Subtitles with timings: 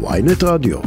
[0.00, 0.78] ויינט רדיו.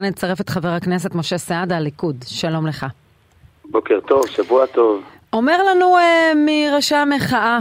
[0.00, 2.24] נצרף את חבר הכנסת משה סעדה, הליכוד.
[2.26, 2.86] שלום לך.
[3.64, 5.02] בוקר טוב, שבוע טוב.
[5.32, 7.58] אומר לנו uh, מראשי המחאה,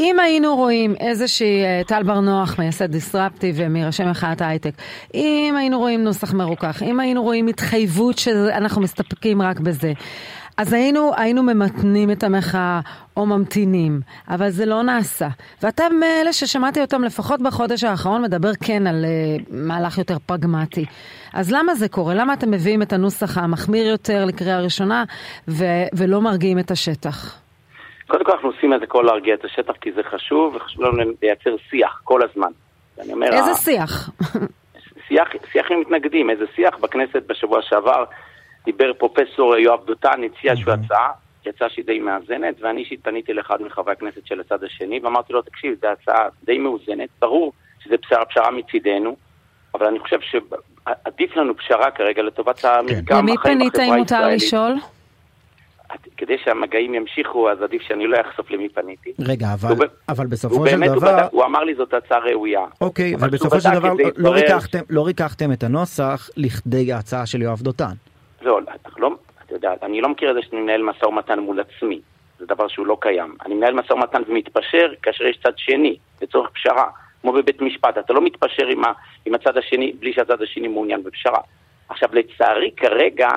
[0.00, 4.72] אם היינו רואים איזושהי, uh, טל בר נוח, מייסד דיסרפטיב ומראשי מחאת ההייטק,
[5.14, 9.92] אם היינו רואים נוסח מרוכך, אם היינו רואים התחייבות שאנחנו מסתפקים רק בזה,
[10.60, 12.80] אז היינו, היינו ממתנים את המחאה
[13.16, 15.28] או ממתינים, אבל זה לא נעשה.
[15.62, 20.84] ואתם מאלה ששמעתי אותם לפחות בחודש האחרון מדבר כן על uh, מהלך יותר פרגמטי.
[21.34, 22.14] אז למה זה קורה?
[22.14, 25.04] למה אתם מביאים את הנוסח המחמיר יותר לקריאה ראשונה
[25.48, 27.40] ו- ולא מרגיעים את השטח?
[28.06, 31.12] קודם כל אנחנו עושים את זה כל להרגיע את השטח כי זה חשוב, וחשוב לנו
[31.22, 32.50] לייצר שיח כל הזמן.
[33.12, 34.10] אומר, איזה שיח?
[35.08, 35.28] שיח?
[35.52, 38.04] שיח עם מתנגדים, איזה שיח בכנסת בשבוע שעבר.
[38.64, 41.10] דיבר פרופסור יואב דותן, הציע איזושהי הצעה,
[41.46, 45.42] יצאה שהיא די מאזנת, ואני אישית פניתי לאחד מחברי הכנסת של הצד השני, ואמרתי לו,
[45.42, 47.52] תקשיב, זו הצעה די מאוזנת, ברור
[47.84, 49.16] שזה פשרה, פשרה מצידנו,
[49.74, 54.74] אבל אני חושב שעדיף לנו פשרה כרגע לטובת המרקם למי פנית אם מותר לשאול?
[56.16, 59.12] כדי שהמגעים ימשיכו, אז עדיף שאני לא אחשוף למי פניתי.
[59.20, 60.86] רגע, אבל, הוא, אבל בסופו של דבר...
[60.86, 62.64] הוא, בדק, הוא אמר לי זאת הצעה ראויה.
[62.80, 67.60] אוקיי, אבל בסופו של דבר לא, ריקחתם, לא ריקחתם את הנוסח לכדי ההצעה של יואב
[67.62, 67.92] דותן.
[68.42, 68.60] לא,
[68.98, 69.10] לא,
[69.46, 72.00] אתה יודע, אני לא מכיר את זה שאני מנהל משא ומתן מול עצמי.
[72.38, 73.36] זה דבר שהוא לא קיים.
[73.46, 76.86] אני מנהל משא ומתן ומתפשר כאשר יש צד שני, לצורך פשרה.
[77.22, 78.92] כמו בבית משפט, אתה לא מתפשר עם, ה,
[79.26, 81.40] עם הצד השני בלי שהצד השני מעוניין בפשרה.
[81.88, 83.28] עכשיו, לצערי כרגע,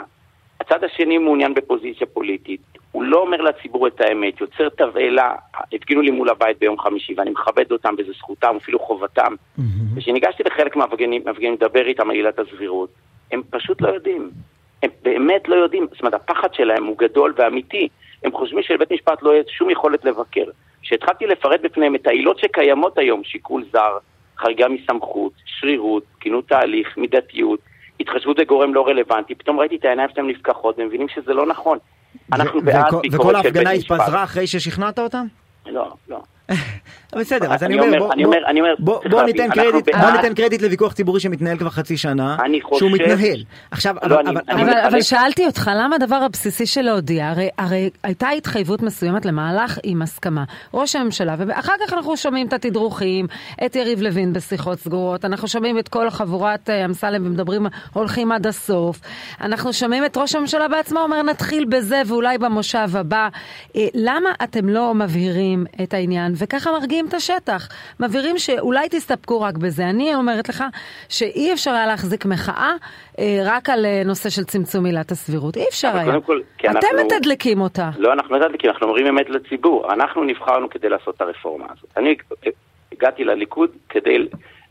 [0.60, 2.62] הצד השני מעוניין בפוזיציה פוליטית.
[2.92, 5.36] הוא לא אומר לציבור את האמת, יוצר תבהלה,
[5.74, 9.34] הפגינו לי מול הבית ביום חמישי, ואני מכבד אותם, וזו זכותם, אפילו חובתם.
[9.34, 9.62] Mm-hmm.
[9.96, 12.90] וכשניגשתי לחלק מהמפגינים לדבר איתם על עילת הסבירות,
[13.32, 14.32] הם פשוט לא יודעים.
[15.04, 17.88] באמת לא יודעים, זאת אומרת, הפחד שלהם הוא גדול ואמיתי.
[18.24, 20.46] הם חושבים שלבית משפט לא יהיה שום יכולת לבקר.
[20.82, 23.98] כשהתחלתי לפרט בפניהם את העילות שקיימות היום, שיקול זר,
[24.38, 27.60] חריגה מסמכות, שרירות, תקינות תהליך, מידתיות,
[28.00, 31.78] התחשבות בגורם לא רלוונטי, פתאום ראיתי את העיניים שלהם נפקחות והם מבינים שזה לא נכון.
[32.34, 33.20] אנחנו בעד ביקורת של בית משפט.
[33.20, 35.26] וכל ההפגנה התפזרה אחרי ששכנעת אותם?
[35.66, 36.22] לא, לא.
[37.20, 37.80] בסדר, אז אני
[38.60, 39.24] אומר, בוא
[40.12, 42.38] ניתן קרדיט לוויכוח ציבורי שמתנהל כבר חצי שנה,
[42.78, 43.44] שהוא מתנהל.
[43.72, 44.20] עכשיו, לא,
[44.88, 50.44] אבל שאלתי אותך, למה הדבר הבסיסי של להודיע, הרי הייתה התחייבות מסוימת למהלך עם הסכמה.
[50.74, 53.28] ראש הממשלה, ואחר כך אנחנו שומעים את התדרוכים,
[53.66, 58.48] את יריב לוין בשיחות סגורות, אנחנו שומעים את כל חבורת אה, אמסלם ומדברים, הולכים עד
[58.48, 59.00] הסוף.
[59.42, 63.28] אנחנו שומעים את ראש הממשלה בעצמו אומר, נתחיל בזה ואולי במושב הבא.
[63.76, 67.70] אה, למה אתם לא מבהירים את העניין, וככה מרגיעים את השטח.
[68.00, 69.84] מבהירים שאולי תסתפקו רק בזה.
[69.90, 70.64] אני אומרת לך
[71.10, 72.74] שאי אפשר היה להחזיק מחאה
[73.20, 75.58] אה, רק על אה, נושא של צמצום עילת הסבירות.
[75.58, 76.22] אי אפשר היה.
[76.22, 76.88] כל, אתם אנחנו...
[77.06, 77.90] מתדלקים אותה.
[77.98, 79.94] לא, אנחנו מתדלקים, אנחנו אומרים אמת לציבור.
[79.94, 81.98] אנחנו נבחרנו כדי לעשות את הרפורמה הזאת.
[81.98, 82.16] אני
[82.92, 84.18] הגעתי לליכוד כדי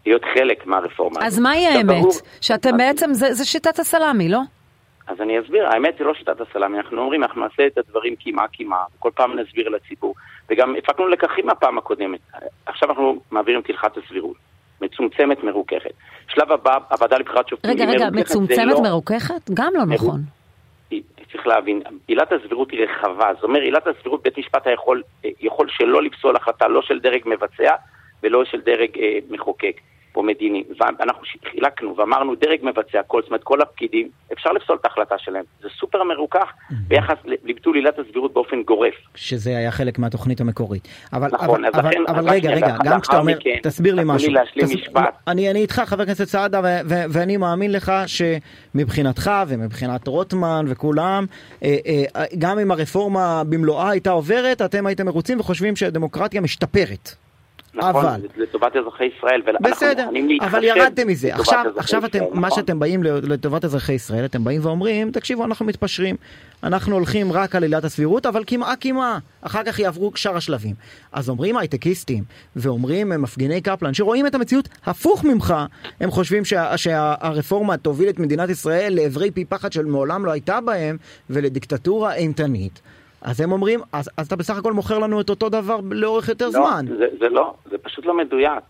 [0.06, 1.38] להיות חלק מהרפורמה אז הזאת.
[1.38, 2.04] אז מהי האמת?
[2.40, 4.40] שאתם בעצם, זה, זה שיטת הסלאמי, לא?
[5.06, 8.42] אז אני אסביר, האמת זה לא שיטת הסלאמי, אנחנו אומרים, אנחנו נעשה את הדברים קימה,
[8.98, 10.14] כל פעם נסביר לציבור,
[10.50, 12.20] וגם הפקנו לקחים מהפעם הקודמת.
[12.66, 14.36] עכשיו אנחנו מעבירים תלחת הסבירות,
[14.80, 15.92] מצומצמת, מרוככת.
[16.28, 18.82] שלב הבא, הוועדה לבחירת שופטים רגע, רגע, מצומצמת, לא...
[18.82, 19.50] מרוככת?
[19.54, 20.20] גם לא נכון.
[21.32, 25.02] צריך להבין, עילת הסבירות היא רחבה, זאת אומרת, עילת הסבירות, בית משפט יכול,
[25.40, 27.74] יכול שלא לפסול החלטה, לא של דרג מבצע
[28.22, 29.76] ולא של דרג אה, מחוקק.
[30.16, 34.84] או מדיני, ואנחנו חילקנו ואמרנו דרג מבצע, כל, זאת אומרת כל הפקידים, אפשר לפסול את
[34.84, 35.44] ההחלטה שלהם.
[35.62, 38.94] זה סופר מרוכך ביחס לביטול עילת הסבירות באופן גורף.
[39.14, 40.88] שזה היה חלק מהתוכנית המקורית.
[41.12, 44.32] אבל, נכון, אבל, אז אבל, אבל רגע, רגע, גם כשאתה אומר, מכן, תסביר לי משהו.
[44.32, 44.74] להשלים תס...
[44.74, 45.14] משפט.
[45.28, 51.26] אני, אני איתך, חבר הכנסת סעדה, ו- ו- ואני מאמין לך שמבחינתך ומבחינת רוטמן וכולם,
[51.62, 57.14] אה, אה, גם אם הרפורמה במלואה הייתה עוברת, אתם הייתם מרוצים וחושבים שהדמוקרטיה משתפרת.
[57.74, 58.20] נכון, אבל...
[58.36, 60.08] לטובת אזרחי ישראל, בסדר,
[60.40, 61.34] אבל ירדתם מזה.
[61.34, 62.40] עכשיו, עכשיו אתם, נכון.
[62.40, 66.16] מה שאתם באים לטובת אזרחי ישראל, אתם באים ואומרים, תקשיבו, אנחנו מתפשרים.
[66.62, 69.18] אנחנו הולכים רק על עילת הסבירות, אבל כמעה כמעה.
[69.40, 70.74] אחר כך יעברו שאר השלבים.
[71.12, 72.24] אז אומרים הייטקיסטים,
[72.56, 75.54] ואומרים מפגיני קפלן, שרואים את המציאות הפוך ממך,
[76.00, 80.96] הם חושבים שה, שהרפורמה תוביל את מדינת ישראל לעברי פי פחד שמעולם לא הייתה בהם,
[81.30, 82.82] ולדיקטטורה אימתנית.
[83.22, 86.44] אז הם אומרים, אז, אז אתה בסך הכל מוכר לנו את אותו דבר לאורך יותר
[86.44, 86.84] לא, זמן.
[86.98, 88.64] זה, זה לא, זה פשוט לא מדויק.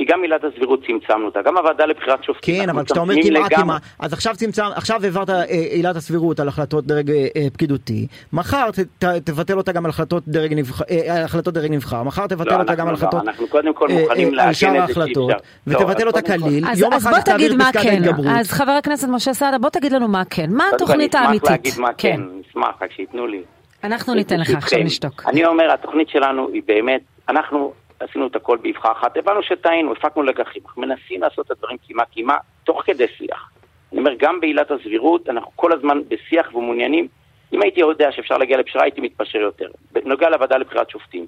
[0.00, 2.62] כי גם עילת הסבירות צמצמנו אותה, גם הוועדה לבחירת שופטים.
[2.62, 6.48] כן, אבל כשאתה אומר כמעט כמעט, אז עכשיו צמצם, עכשיו העברת אה, עילת הסבירות על
[6.48, 10.82] החלטות דרג אה, אה, פקידותי, מחר ת, ת, תבטל אותה גם על החלטות דרג, נבח,
[10.82, 13.88] אה, החלטות דרג נבחר, מחר תבטל לא, אותה גם על החלטות, לא, אנחנו קודם כל
[13.88, 15.30] מוכנים אה, על שאר ההחלטות,
[15.66, 19.58] ותבטל אותה כליל, אז, יום אז בוא תגיד מה כן, אז חבר הכנסת משה סעדה,
[19.58, 21.48] בוא תגיד לנו מה כן, מה התוכנית האמיתית?
[21.48, 23.42] אני אשמח להגיד מה כן, נשמח, רק שייתנו לי.
[23.84, 25.22] אנחנו ניתן לך עכשיו נשתוק.
[25.26, 30.22] אני אומר, התוכנית שלנו היא באמת, אנחנו עשינו את הכל באבחה אחת, הבנו שטעינו, הפקנו
[30.22, 33.50] לקחים, אנחנו מנסים לעשות את הדברים קימה קימה, תוך כדי שיח.
[33.92, 37.08] אני אומר, גם בעילת הסבירות, אנחנו כל הזמן בשיח ומעוניינים.
[37.52, 39.68] אם הייתי יודע שאפשר להגיע לפשרה, הייתי מתפשר יותר.
[39.92, 41.26] בנוגע לוועדה לבחירת שופטים.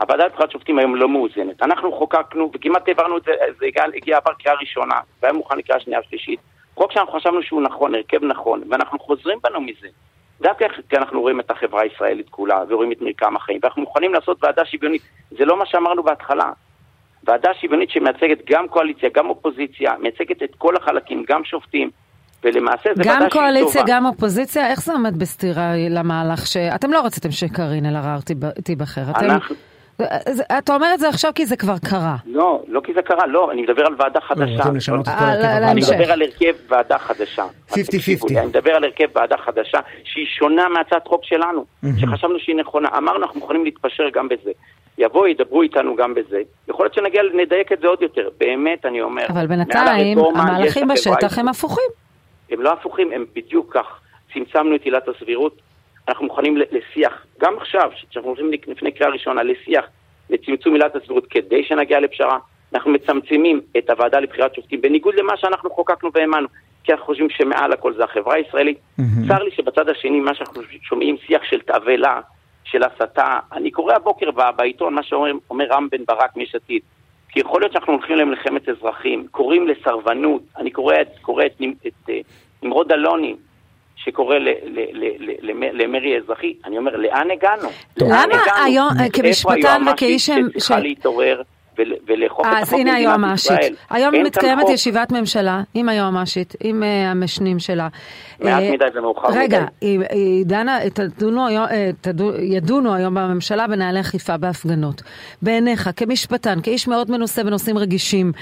[0.00, 1.62] הוועדה לבחירת שופטים היום לא מאוזנת.
[1.62, 5.80] אנחנו חוקקנו, וכמעט העברנו את זה, זה הגיע, הגיע עבר קריאה ראשונה, והיה מוכן לקריאה
[5.80, 6.40] שנייה ושלישית.
[6.74, 9.88] חוק שאנחנו חשבנו שהוא נכון, הרכב נכון, ואנחנו חוזרים בנו מזה.
[10.40, 14.44] דווקא כי אנחנו רואים את החברה הישראלית כולה, ורואים את מרקם החיים, ואנחנו מוכנים לעשות
[14.44, 15.02] ועדה שוויונית.
[15.38, 16.52] זה לא מה שאמרנו בהתחלה.
[17.24, 21.90] ועדה שוויונית שמייצגת גם קואליציה, גם אופוזיציה, מייצגת את כל החלקים, גם שופטים,
[22.44, 23.24] ולמעשה זה ועדה שהיא טובה.
[23.24, 26.56] גם קואליציה, גם אופוזיציה, איך זה עומד בסתירה למהלך ש...
[26.56, 28.18] אתם לא רציתם שקארין אלהרר
[28.64, 29.02] תיבחר.
[29.16, 29.54] אנחנו...
[30.58, 32.16] אתה אומר את זה עכשיו כי זה כבר קרה.
[32.26, 34.44] לא, לא כי זה קרה, לא, אני מדבר על ועדה חדשה.
[34.44, 35.12] את כל הרכב.
[35.62, 37.44] אני מדבר על הרכב ועדה חדשה.
[37.70, 37.74] 50-50.
[38.30, 41.64] אני מדבר על הרכב ועדה חדשה שהיא שונה מהצעת חוק שלנו,
[42.00, 42.88] שחשבנו שהיא נכונה.
[42.96, 44.50] אמרנו, אנחנו מוכנים להתפשר גם בזה.
[44.98, 46.40] יבואו, ידברו איתנו גם בזה.
[46.68, 48.28] יכול להיות שנגיע, נדייק את זה עוד יותר.
[48.38, 49.26] באמת, אני אומר.
[49.28, 51.90] אבל בינתיים, המהלכים בשטח הם הפוכים.
[52.50, 53.86] הם לא הפוכים, הם בדיוק כך.
[54.34, 55.56] צמצמנו את עילת הסבירות,
[56.08, 59.84] אנחנו מוכנים לשיח, גם עכשיו, כשאנחנו הולכים לפני קריאה ראשונה, לשיח
[60.30, 62.38] לצמצום עילת הסבירות כדי שנגיע לפשרה.
[62.74, 66.48] אנחנו מצמצמים את הוועדה לבחירת שופטים, בניגוד למה שאנחנו חוקקנו והאמנו,
[66.84, 68.78] כי אנחנו חושבים שמעל הכל זה החברה הישראלית.
[68.78, 69.28] Mm-hmm.
[69.28, 72.20] צר לי שבצד השני, מה שאנחנו שומעים, שיח של תאבלה,
[72.64, 73.38] של הסתה.
[73.52, 76.82] אני קורא הבוקר בעיתון מה שאומר רם בן ברק מיש עתיד,
[77.28, 82.10] כי יכול להיות שאנחנו הולכים למלחמת אזרחים, קוראים לסרבנות, אני קורא, קורא את, את, את
[82.62, 83.34] נמרוד אלוני,
[84.04, 84.36] שקורא
[85.72, 87.68] למרי אזרחי, אני אומר, לאן הגענו?
[88.00, 90.30] למה היום, כמשפטן וכאיש...
[90.30, 91.42] איפה היועמ"שית צריכה להתעורר
[92.06, 93.74] ולאכוף את החוק במדינת ישראל?
[93.90, 97.88] היום מתקיימת ישיבת ממשלה עם היועמ"שית, עם המשנים שלה.
[98.40, 99.38] מעט מדי ומאוחר מדי.
[99.38, 100.78] רגע, היא דנה,
[102.40, 105.02] ידונו היום בממשלה בנהלי אכיפה בהפגנות.
[105.42, 108.32] בעיניך, כמשפטן, כאיש מאוד מנוסה בנושאים רגישים,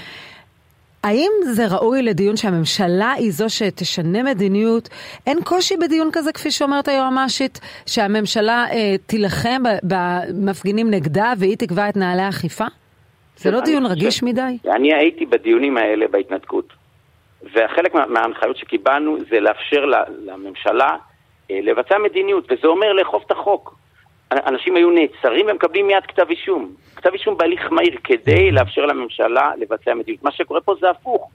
[1.03, 4.89] האם זה ראוי לדיון שהממשלה היא זו שתשנה מדיניות?
[5.27, 11.97] אין קושי בדיון כזה, כפי שאומרת היועמ"שית, שהממשלה אה, תילחם במפגינים נגדה והיא תקבע את
[11.97, 12.65] נהלי האכיפה?
[13.37, 14.57] זה לא דיון רגיש מדי?
[14.75, 16.73] אני הייתי בדיונים האלה בהתנתקות,
[17.43, 19.85] וחלק מה, מההנחיות שקיבלנו זה לאפשר
[20.25, 20.89] לממשלה
[21.51, 23.75] אה, לבצע מדיניות, וזה אומר לאכוף את החוק.
[24.31, 26.73] אנשים היו נעצרים ומקבלים מיד כתב אישום.
[26.95, 30.23] כתב אישום בהליך מהיר כדי לאפשר לממשלה לבצע מדיניות.
[30.23, 31.29] מה שקורה פה זה הפוך.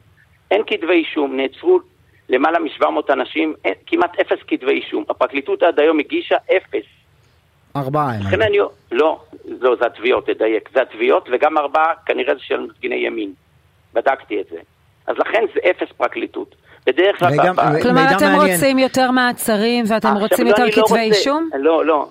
[0.50, 1.80] אין כתבי אישום, נעצרו
[2.28, 5.04] למעלה מ-700 אנשים, אין, כמעט אפס כתבי אישום.
[5.10, 6.84] הפרקליטות עד היום הגישה אפס.
[7.76, 8.12] ארבעה.
[8.20, 8.58] לכן אני...
[8.92, 9.20] לא,
[9.60, 10.68] לא, זה התביעות, תדייק.
[10.74, 13.32] זה התביעות וגם ארבעה כנראה זה של מפגיני ימין.
[13.94, 14.58] בדקתי את זה.
[15.06, 16.54] אז לכן זה אפס פרקליטות.
[16.86, 17.28] בדרך כלל...
[17.82, 18.52] כלומר, אתם מעניין.
[18.52, 21.50] רוצים יותר מעצרים ואתם רוצים יותר לא כתבי לא אישום?
[21.58, 22.08] לא, לא.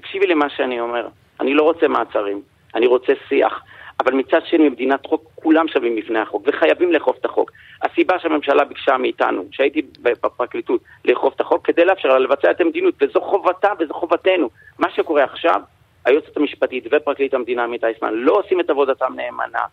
[0.00, 1.08] תקשיבי למה שאני אומר.
[1.40, 2.42] אני לא רוצה מעצרים,
[2.74, 3.62] אני רוצה שיח.
[4.00, 7.50] אבל מצד שני, במדינת חוק, כולם שווים בפני החוק, וחייבים לאכוף את החוק.
[7.82, 12.94] הסיבה שהממשלה ביקשה מאיתנו, שהייתי בפרקליטות, לאכוף את החוק, כדי לאפשר לה לבצע את המדיניות,
[13.00, 14.48] וזו חובתה וזו חובתנו.
[14.78, 15.60] מה שקורה עכשיו,
[16.04, 19.64] היועצת המשפטית ופרקליט המדינה עמית אייסמן לא עושים את עבודתם נאמנה.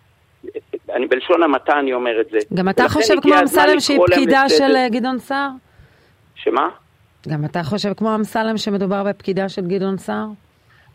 [0.90, 2.38] אני בלשון המעטה אני אומר את זה.
[2.54, 5.50] גם אתה חושב כמו אמסלם שהיא פקידה של אה, גדעון סער?
[6.36, 6.70] שמה?
[7.30, 10.28] גם אתה חושב כמו אמסלם שמדובר בפקידה של גדעון סער?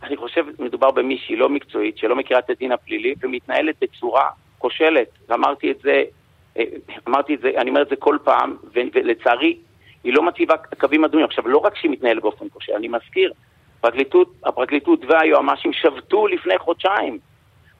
[0.03, 5.09] אני חושב שמדובר במישהי לא מקצועית, שלא מכירה את הדין הפלילי ומתנהלת בצורה כושלת.
[5.29, 6.03] ואמרתי את זה,
[6.59, 6.65] אה,
[7.09, 9.57] אמרתי את זה, אני אומר את זה כל פעם, ולצערי,
[10.05, 11.27] היא לא מציבה קווים אדומים.
[11.27, 13.33] עכשיו, לא רק שהיא מתנהלת באופן כושל, אני מזכיר,
[13.79, 17.19] הפרקליטות, הפרקליטות והיועמ"שים שבתו לפני חודשיים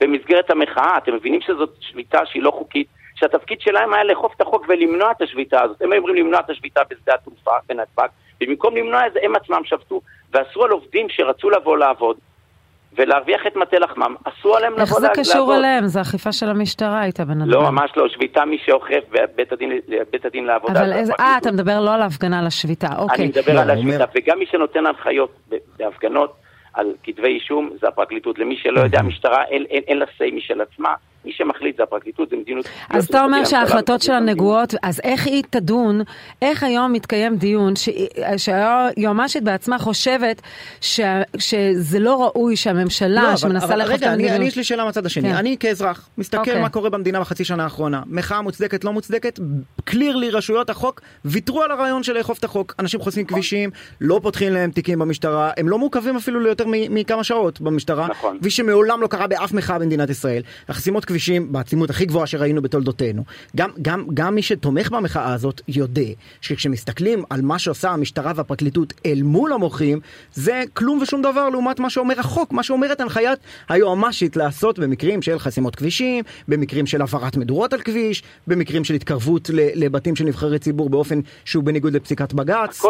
[0.01, 0.99] במסגרת המחאה.
[0.99, 2.87] אתם מבינים שזאת שביתה שהיא לא חוקית,
[3.23, 5.83] שהתפקיד שלהם היה לאכוף את החוק ולמנוע את השביתה הזאת.
[5.83, 8.09] הם היו אומרים למנוע את השביתה בשדה התעופה בנתב"ג,
[8.43, 10.01] ובמקום למנוע את זה הם עצמם שבתו
[10.33, 12.17] ואסרו על עובדים שרצו לבוא לעבוד
[12.97, 15.05] ולהרוויח את מטה לחמם, אסרו עליהם לבוא לעבוד.
[15.05, 15.87] איך זה קשור אליהם?
[15.87, 17.49] זה אכיפה של המשטרה הייתה בנדל"ן.
[17.49, 19.73] לא, ממש לא, שביתה מי שאוכף בבית הדין,
[20.25, 20.81] הדין לעבודה.
[20.81, 23.19] אבל איזה, אה, אתה מדבר לא על ההפגנה, על השביתה, אוקיי.
[23.19, 25.31] אני מדבר לא, על השביתה, וגם מי שנותן הנחיות
[25.79, 26.35] בהפגנות
[26.75, 28.39] על כתבי אישום זה הפרקליטות.
[28.39, 29.45] למי שלא יודע, המשטרה
[29.89, 30.95] אין לה say משל עצמה.
[31.25, 32.67] מי שמחליט זה הפרקליטות, זה מדיניות...
[32.91, 36.01] אז אתה אומר שההחלטות שלה נגועות, אז איך היא תדון,
[36.43, 37.75] איך היום מתקיים דיון
[38.37, 40.43] שהיועמ"שית בעצמה חושבת
[40.81, 41.01] ש,
[41.39, 44.35] שזה לא ראוי שהממשלה לא, שמנסה לאכוף את המדיניות...
[44.35, 45.29] רגע, יש לי שאלה מהצד השני.
[45.29, 45.35] כן.
[45.35, 46.41] אני כאזרח, מסתכל okay.
[46.41, 46.63] אוקיי.
[46.63, 48.03] מה קורה במדינה בחצי שנה האחרונה.
[48.07, 49.39] מחאה מוצדקת, לא מוצדקת,
[49.85, 52.75] קליר לי רשויות החוק, ויתרו על הרעיון של לאכוף את החוק.
[52.79, 53.39] אנשים חוסמים נכון.
[53.39, 58.39] כבישים, לא פותחים להם תיקים במשטרה, הם לא מעוכבים אפילו ליותר מכמה שעות במשטרה, נכון.
[58.39, 60.43] כפי שמעולם לא קרה באף מחאה במדינת ישראל.
[60.69, 63.25] החסימות כבישים בעצימות הכי גבוהה שראינו בתולדותינו.
[63.57, 66.03] גם, גם, גם מי שתומך במחאה הזאת יודע
[66.41, 70.01] שכשמסתכלים על מה שעושה המשטרה והפרקליטות אל מול המוחים,
[70.35, 73.39] זה כלום ושום דבר לעומת מה שאומר החוק, מה שאומרת הנחיית
[73.69, 79.51] היועמ"שית לעשות במקרים של חסימות כבישים, במקרים של העברת מדורות על כביש, במקרים של התקרבות
[79.55, 82.83] לבתים של נבחרי ציבור באופן שהוא בניגוד לפסיקת בג"ץ,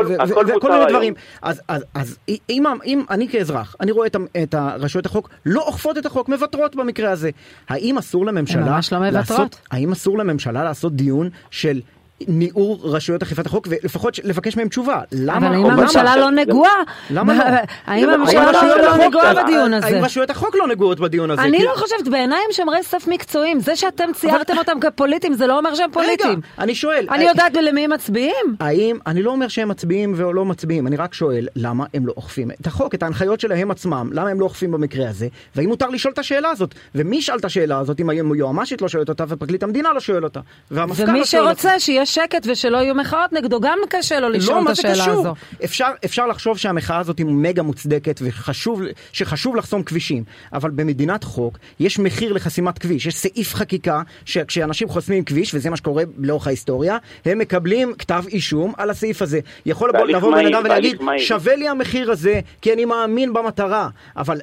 [0.56, 1.14] וכל מיני דברים.
[1.42, 2.18] אז, אז, אז
[2.50, 6.76] אם, אם אני כאזרח, אני רואה את, את רשויות החוק לא אוכפות את החוק, מוותרות
[6.76, 7.30] במקרה הזה.
[7.68, 8.64] האם אסור לממשלה...
[8.64, 9.14] ממש לא מוותרות.
[9.14, 11.81] לעשות, האם אסור לממשלה לעשות דיון של
[12.28, 15.00] ניעור רשויות אכיפת החוק ולפחות לבקש מהם תשובה.
[15.12, 15.36] למה?
[15.36, 16.82] אבל האם הממשלה לא נגועה?
[17.10, 17.44] למה לא?
[17.86, 18.52] האם הממשלה
[18.82, 19.86] לא נגועה בדיון הזה?
[19.86, 21.42] האם רשויות החוק לא נגועות בדיון הזה?
[21.42, 23.60] אני לא חושבת, בעיניי הם שומרי סף מקצועיים.
[23.60, 26.32] זה שאתם ציירתם אותם כפוליטיים זה לא אומר שהם פוליטיים.
[26.32, 27.06] רגע, אני שואל.
[27.10, 28.56] אני יודעת למי הם מצביעים?
[28.60, 32.12] האם, אני לא אומר שהם מצביעים או לא מצביעים, אני רק שואל למה הם לא
[32.16, 35.88] אוכפים את החוק, את ההנחיות שלהם עצמם, למה הם לא אוכפים במקרה הזה, והאם מותר
[35.88, 36.74] לשאול את השאלה הזאת.
[36.94, 40.40] ומי ישאל את השאלה הזאת אם היועמ"שית לא שואלת אותה ופרקליט המדינה לא שואל אותה.
[40.70, 45.04] ומי שרוצה שיהיה שקט ושלא יהיו מחאות נגדו, גם קשה לו לשאול לא, את השאלה
[45.04, 45.35] הזו.
[45.64, 51.99] אפשר, אפשר לחשוב שהמחאה הזאת היא מגה מוצדקת ושחשוב לחסום כבישים, אבל במדינת חוק יש
[51.99, 57.38] מחיר לחסימת כביש, יש סעיף חקיקה שכשאנשים חוסמים כביש, וזה מה שקורה לאורך ההיסטוריה, הם
[57.38, 59.40] מקבלים כתב אישום על הסעיף הזה.
[59.66, 64.40] יכול לבוא בן אדם ולהגיד, שווה לי המחיר הזה, כי אני מאמין במטרה, אבל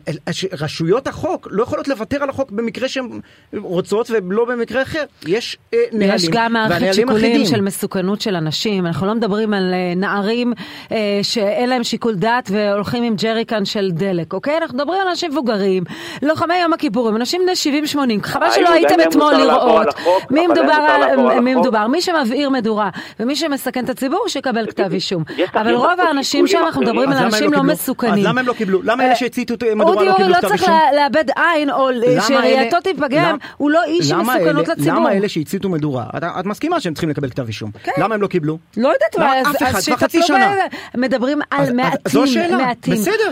[0.53, 3.19] רשויות החוק לא יכולות לוותר על החוק במקרה שהן
[3.53, 5.03] רוצות ולא במקרה אחר.
[5.27, 10.53] יש אה, נהלים, מערכת שיקולים של מסוכנות של אנשים, אנחנו לא מדברים על אה, נערים
[10.91, 14.57] אה, שאין להם שיקול דעת והולכים עם ג'ריקן של דלק, אוקיי?
[14.57, 15.83] אנחנו מדברים על אנשים מבוגרים,
[16.21, 19.87] לוחמי יום הכיפורים, אנשים בני 70-80, חבל שלא הייתם אתמול לראות
[20.29, 22.89] מי מדובר, על, מי מדובר, מי שמבעיר מדורה
[23.19, 25.23] ומי שמסכן את הציבור שיקבל כתב אישום.
[25.55, 28.13] אבל רוב האנשים שם אנחנו מדברים על אנשים לא, לא מסוכנים.
[28.13, 28.81] אז למה הם לא קיבלו?
[28.83, 30.69] למה אלה שהציתו מדורה לא קיבלו כתב אישום?
[30.69, 31.89] לא לאבד עין או
[32.27, 34.99] שראייתו תיפגם, הוא לא איש מסוכנות לציבור.
[34.99, 36.05] למה אלה שהציתו מדורה?
[36.39, 37.71] את מסכימה שהם צריכים לקבל כתב אישום.
[37.83, 37.91] כן.
[37.97, 38.57] למה הם לא קיבלו?
[38.77, 40.53] לא יודעת, לא, אף אחד, כבר חצי שנה.
[40.95, 42.93] מדברים על מעטים, מעטים.
[42.93, 43.31] בסדר.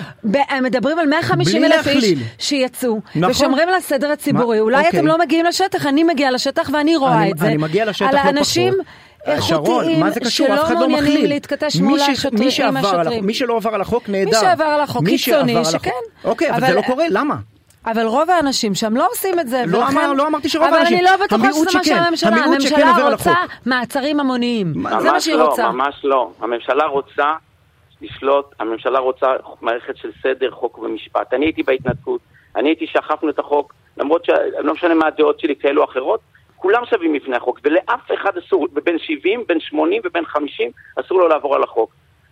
[0.62, 3.32] מדברים על 150 אלף איש שיצאו, נכון.
[3.32, 4.60] ושומרים על הסדר הציבורי.
[4.60, 5.00] אולי אוקיי.
[5.00, 7.48] אתם לא מגיעים לשטח, אני מגיעה לשטח ואני רואה את זה.
[7.48, 8.22] אני מגיע לשטח לא פחות.
[8.22, 8.74] על האנשים...
[9.26, 13.26] איכותיים שלא לא מעוניינים להתכתש מול השוטרים, עם השוטרים.
[13.26, 14.30] מי שלא עבר על החוק נהדר.
[14.30, 15.90] מי שעבר על החוק קיצוני, שכן.
[16.24, 17.36] אוקיי, אבל זה לא קורה, למה?
[17.92, 19.64] אבל רוב האנשים שם לא עושים את זה.
[19.68, 19.98] לא, ולכן...
[19.98, 21.00] אמר, לא אמרתי שרוב האנשים.
[21.00, 22.46] אבל אני לא בטוחה שזה מה שהממשלה.
[22.46, 23.34] הממשלה רוצה
[23.66, 24.74] מעצרים המוניים.
[25.00, 25.72] זה מה שהיא לא, רוצה.
[25.72, 26.32] ממש לא.
[26.40, 27.34] הממשלה רוצה
[28.02, 29.28] לשלוט, הממשלה רוצה
[29.62, 31.34] מערכת של סדר, חוק ומשפט.
[31.34, 32.22] אני הייתי בהתנתקות,
[32.56, 36.20] אני הייתי שאכפנו את החוק, למרות שלא משנה מה הדעות שלי כאלו או אחרות,
[36.56, 41.28] כולם שווים בפני החוק, ולאף אחד אסור, בין 70, בין 80 ובין 50, אסור לו
[41.28, 41.92] לעבור על החוק.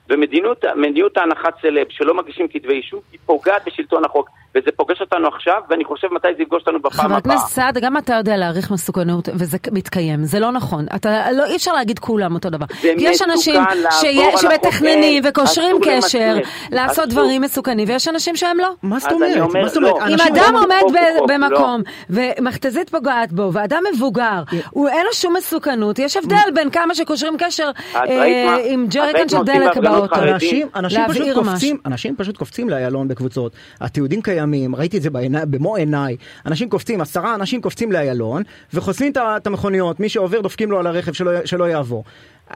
[0.10, 4.30] ומדיניות ההנחת סלב שלא מגישים כתבי אישום היא פוגעת בשלטון החוק.
[4.56, 7.20] וזה פוגש אותנו עכשיו, ואני חושב מתי זה יפגוש אותנו בפעם הבאה.
[7.20, 10.86] חבר הכנסת סעד, גם אתה יודע להעריך מסוכנות, וזה מתקיים, זה לא נכון.
[10.96, 12.66] אתה, לא, אי אפשר להגיד כולם אותו דבר.
[12.84, 13.64] יש אנשים
[14.38, 16.36] שמתכננים וקושרים קשר
[16.72, 18.70] לעשות דברים מסוכנים, ויש אנשים שהם לא.
[18.84, 19.54] מה זאת אומרת?
[19.54, 19.96] מה זאת אומרת?
[20.10, 24.44] אם אדם עומד במקום, ומכת"זית פוגעת בו, ואדם מבוגר,
[24.76, 29.78] אין לו שום מסוכנות, יש הבדל בין כמה שקושרים קשר אה, עם ג'ריקן של דלק
[29.78, 30.16] באוטו.
[31.86, 33.52] אנשים פשוט קופצים לאיילון בקבוצות.
[33.82, 34.45] התיעודים קיימים.
[34.46, 39.48] פעמים, ראיתי את זה בעיני, במו עיניי, אנשים קופצים, עשרה אנשים קופצים לאיילון, וחוסמים את
[39.48, 42.04] המכוניות, מי שעובר דופקים לו על הרכב שלא, שלא יעבור.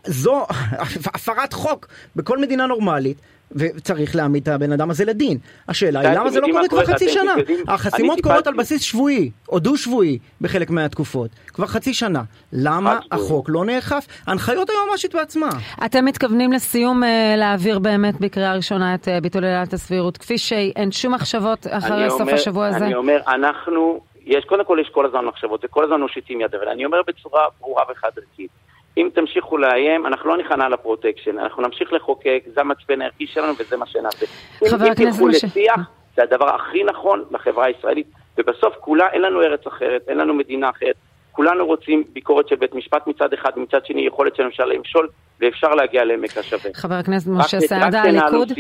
[0.06, 0.46] זו
[1.16, 3.18] הפרת חוק בכל מדינה נורמלית.
[3.52, 5.38] וצריך להעמיד את הבן אדם הזה לדין.
[5.68, 7.34] השאלה היא למה זה לא קורה כבר חצי שנה?
[7.68, 12.22] החסימות קורות על בסיס שבועי, או דו-שבועי בחלק מהתקופות, כבר חצי שנה.
[12.54, 14.08] למה החוק לא נאכף?
[14.28, 15.50] הנחיות היועמ"שית בעצמה.
[15.86, 20.92] אתם מתכוונים לסיום אה, להעביר באמת בקריאה ראשונה את אה, ביטול עילת הסבירות, כפי שאין
[20.92, 22.86] שום מחשבות אחרי סוף השבוע הזה?
[22.86, 26.70] אני אומר, אנחנו, יש, קודם כל יש כל הזמן מחשבות, וכול הזמן מושיטים יד, אבל
[26.70, 28.52] אני אומר בצורה ברורה וחד ערכית.
[29.00, 33.78] אם תמשיכו לאיים, אנחנו לא נכנע לפרוטקשן, אנחנו נמשיך לחוקק, זה המצפן הערכי שלנו וזה
[33.78, 34.26] מה שנעשה.
[34.70, 35.04] חבר הכנסת משה.
[35.04, 35.80] אם תלכו לשיח,
[36.16, 40.70] זה הדבר הכי נכון לחברה הישראלית, ובסוף כולה, אין לנו ארץ אחרת, אין לנו מדינה
[40.70, 40.96] אחרת.
[41.32, 45.08] כולנו רוצים ביקורת של בית משפט מצד אחד, מצד שני יכולת של הממשלה למשול,
[45.40, 46.72] ואפשר להגיע לעמק השווה.
[46.74, 48.52] חבר הכנסת משה סעדה, הליכוד,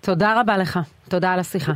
[0.00, 1.72] תודה רבה לך, תודה על השיחה.